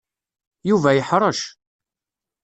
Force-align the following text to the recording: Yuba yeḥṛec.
Yuba 0.69 0.89
yeḥṛec. 0.97 1.39